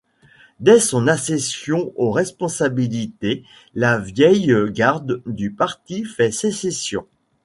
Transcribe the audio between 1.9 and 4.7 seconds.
aux responsabilités, la vieille